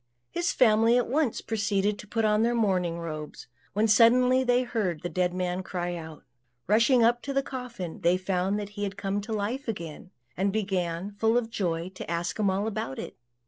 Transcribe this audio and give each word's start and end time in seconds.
His 0.31 0.51
family 0.51 0.97
at 0.97 1.07
once 1.07 1.41
proceeded 1.41 1.99
to 1.99 2.07
put 2.07 2.25
on 2.25 2.41
their 2.41 2.55
mourning 2.55 2.97
robes, 2.97 3.45
when 3.73 3.87
suddenly 3.87 4.43
they 4.43 4.63
heard 4.63 5.03
the 5.03 5.09
dead 5.09 5.31
man 5.31 5.61
cry 5.61 5.95
out. 5.95 6.23
Rushing 6.65 7.03
up 7.03 7.21
to 7.21 7.33
the 7.33 7.43
coffin, 7.43 8.01
they 8.01 8.17
found 8.17 8.59
that 8.59 8.69
he 8.69 8.81
had 8.81 8.97
come 8.97 9.21
to 9.21 9.31
life 9.31 9.67
again; 9.67 10.09
and 10.35 10.51
began, 10.51 11.11
full 11.11 11.37
of 11.37 11.51
joy, 11.51 11.89
to 11.89 12.09
ask 12.09 12.39
him 12.39 12.49
all 12.49 12.65
about 12.65 12.97
it. 12.97 13.15